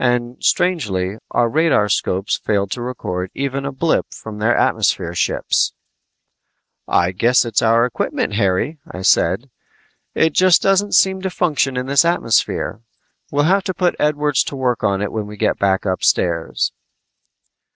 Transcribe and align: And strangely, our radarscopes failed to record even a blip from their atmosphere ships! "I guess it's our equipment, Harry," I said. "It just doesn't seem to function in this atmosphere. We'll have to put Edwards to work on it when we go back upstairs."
And 0.00 0.42
strangely, 0.44 1.18
our 1.30 1.48
radarscopes 1.48 2.36
failed 2.36 2.72
to 2.72 2.82
record 2.82 3.30
even 3.32 3.64
a 3.64 3.70
blip 3.70 4.12
from 4.12 4.40
their 4.40 4.56
atmosphere 4.56 5.14
ships! 5.14 5.72
"I 6.88 7.12
guess 7.12 7.44
it's 7.44 7.62
our 7.62 7.86
equipment, 7.86 8.32
Harry," 8.34 8.80
I 8.90 9.02
said. 9.02 9.50
"It 10.16 10.32
just 10.32 10.62
doesn't 10.62 10.96
seem 10.96 11.22
to 11.22 11.30
function 11.30 11.76
in 11.76 11.86
this 11.86 12.04
atmosphere. 12.04 12.80
We'll 13.30 13.44
have 13.44 13.62
to 13.62 13.72
put 13.72 13.94
Edwards 14.00 14.42
to 14.46 14.56
work 14.56 14.82
on 14.82 15.00
it 15.00 15.12
when 15.12 15.28
we 15.28 15.36
go 15.36 15.54
back 15.54 15.84
upstairs." 15.84 16.72